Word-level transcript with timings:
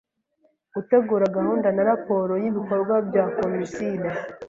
gutegura 0.73 1.33
gahunda 1.37 1.67
na 1.75 1.83
raporo 1.89 2.33
y’ibikorwa 2.43 2.95
bya 3.07 3.23
komisire 3.37 4.09